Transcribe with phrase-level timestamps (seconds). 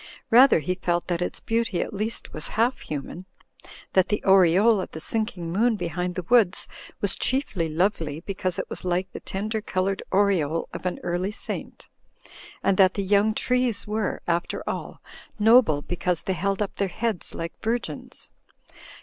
[0.31, 3.27] Rather he felt that its beauty at least was half human;
[3.93, 6.67] that the aureole of the sinking moon behind the woods
[7.01, 11.87] was chiefly lovely because it was like the tender coloured aureole of an early saint;
[12.63, 15.03] and that the young trees were, after all,
[15.37, 18.31] noble because they held up their heads like virgins.